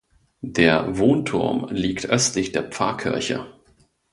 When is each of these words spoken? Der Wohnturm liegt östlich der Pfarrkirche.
Der 0.41 0.97
Wohnturm 0.97 1.67
liegt 1.69 2.07
östlich 2.07 2.51
der 2.51 2.63
Pfarrkirche. 2.63 3.47